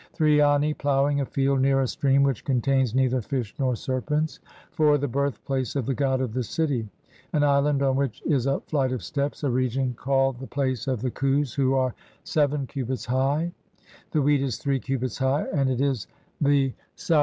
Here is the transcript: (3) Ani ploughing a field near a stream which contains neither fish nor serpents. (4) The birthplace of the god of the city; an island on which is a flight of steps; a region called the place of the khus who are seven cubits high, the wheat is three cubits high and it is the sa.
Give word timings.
(3) 0.13 0.41
Ani 0.41 0.73
ploughing 0.73 1.21
a 1.21 1.25
field 1.27 1.61
near 1.61 1.79
a 1.81 1.87
stream 1.87 2.23
which 2.23 2.43
contains 2.43 2.95
neither 2.95 3.21
fish 3.21 3.53
nor 3.59 3.75
serpents. 3.75 4.39
(4) 4.71 4.97
The 4.97 5.07
birthplace 5.07 5.75
of 5.75 5.85
the 5.85 5.93
god 5.93 6.21
of 6.21 6.33
the 6.33 6.41
city; 6.41 6.89
an 7.33 7.43
island 7.43 7.83
on 7.83 7.95
which 7.95 8.19
is 8.25 8.47
a 8.47 8.61
flight 8.61 8.91
of 8.91 9.03
steps; 9.03 9.43
a 9.43 9.51
region 9.51 9.93
called 9.93 10.39
the 10.39 10.47
place 10.47 10.87
of 10.87 11.03
the 11.03 11.11
khus 11.11 11.53
who 11.53 11.75
are 11.75 11.93
seven 12.23 12.65
cubits 12.65 13.05
high, 13.05 13.51
the 14.09 14.23
wheat 14.23 14.41
is 14.41 14.57
three 14.57 14.79
cubits 14.79 15.19
high 15.19 15.45
and 15.53 15.69
it 15.69 15.79
is 15.79 16.07
the 16.41 16.73
sa. 16.95 17.19